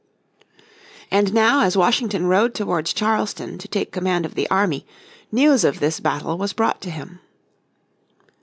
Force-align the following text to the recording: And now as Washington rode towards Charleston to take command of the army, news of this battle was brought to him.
And 1.11 1.31
now 1.31 1.61
as 1.61 1.77
Washington 1.77 2.25
rode 2.25 2.55
towards 2.55 2.91
Charleston 2.91 3.59
to 3.59 3.67
take 3.67 3.91
command 3.91 4.25
of 4.25 4.33
the 4.33 4.49
army, 4.49 4.83
news 5.31 5.63
of 5.63 5.79
this 5.79 5.99
battle 5.99 6.39
was 6.39 6.53
brought 6.53 6.81
to 6.81 6.89
him. 6.89 7.19